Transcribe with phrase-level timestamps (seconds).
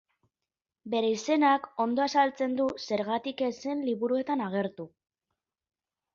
[0.93, 4.89] Bere izenak ondo azaltzen du zergatik ez zen liburuetan agertu.